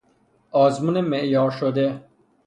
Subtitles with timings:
[0.51, 2.03] آزمون معیارشده